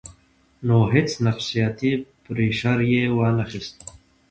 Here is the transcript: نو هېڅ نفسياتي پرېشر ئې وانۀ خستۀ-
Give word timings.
نو 0.67 0.77
هېڅ 0.93 1.09
نفسياتي 1.27 1.91
پرېشر 2.25 2.77
ئې 2.89 3.03
وانۀ 3.17 3.43
خستۀ- 3.49 3.81